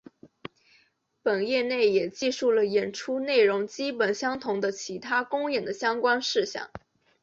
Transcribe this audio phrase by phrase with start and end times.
[1.21, 6.71] 本页内也记述了演出内容基本相同的其他公演的相关事项。